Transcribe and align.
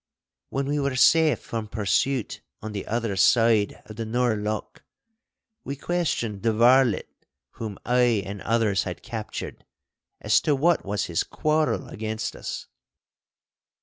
When 0.49 0.65
we 0.65 0.79
were 0.79 0.95
safe 0.95 1.39
from 1.41 1.67
pursuit 1.67 2.41
on 2.59 2.71
the 2.71 2.87
other 2.87 3.15
side 3.15 3.83
of 3.85 3.97
the 3.97 4.03
Nor' 4.03 4.35
Loch, 4.35 4.81
we 5.63 5.75
questioned 5.75 6.41
the 6.41 6.53
varlet 6.53 7.27
whom 7.59 7.77
I 7.85 8.23
and 8.25 8.41
others 8.41 8.81
had 8.81 9.03
captured, 9.03 9.63
as 10.19 10.41
to 10.41 10.55
what 10.55 10.83
was 10.83 11.05
his 11.05 11.21
quarrel 11.23 11.87
against 11.87 12.35
us. 12.35 12.65